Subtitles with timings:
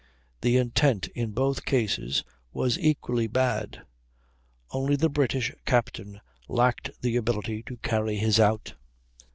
[0.41, 3.83] The intent in both cases was equally bad,
[4.71, 8.73] only the British captain lacked the ability to carry his out.